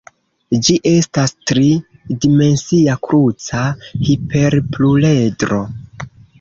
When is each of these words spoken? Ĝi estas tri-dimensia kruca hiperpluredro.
Ĝi 0.67 0.77
estas 0.91 1.33
tri-dimensia 1.51 2.97
kruca 3.09 3.63
hiperpluredro. 4.09 5.65